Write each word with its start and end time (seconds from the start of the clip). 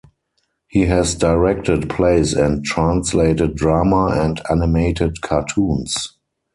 He 0.67 0.87
has 0.87 1.13
directed 1.13 1.87
plays 1.87 2.33
and 2.33 2.65
translated 2.65 3.53
drama 3.55 4.07
and 4.19 4.41
animated 4.49 5.21
cartoons. 5.21 6.17